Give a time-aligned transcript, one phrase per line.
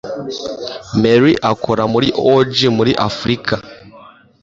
[1.01, 3.55] Mary akora muri ONG muri Afrika